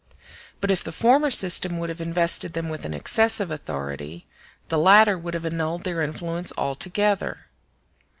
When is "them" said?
2.53-2.69